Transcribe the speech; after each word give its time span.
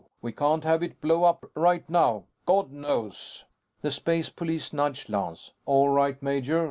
We 0.19 0.31
can't 0.31 0.63
have 0.63 0.81
it 0.81 0.99
blow 0.99 1.25
up 1.25 1.45
right 1.53 1.87
now, 1.87 2.23
God 2.47 2.71
knows." 2.71 3.45
The 3.83 3.91
space 3.91 4.31
police 4.31 4.73
nudged 4.73 5.11
Lance. 5.11 5.51
"All 5.67 5.89
right, 5.89 6.19
major. 6.23 6.59